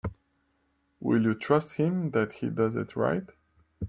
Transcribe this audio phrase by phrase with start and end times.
[0.99, 3.29] Will you trust him that he does it right?